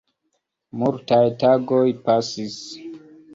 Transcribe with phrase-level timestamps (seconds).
[0.83, 2.57] Multaj tagoj pasis.